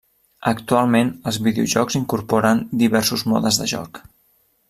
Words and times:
Actualment 0.51 1.11
els 1.31 1.37
videojocs 1.47 1.99
incorporen 2.01 2.63
diversos 2.85 3.27
modes 3.35 3.63
de 3.63 3.71
joc. 3.75 4.01